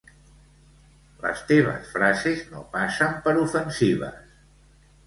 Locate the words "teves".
1.51-1.91